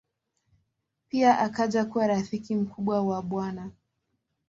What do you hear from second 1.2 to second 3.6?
akaja kuwa rafiki mkubwa wa Bw.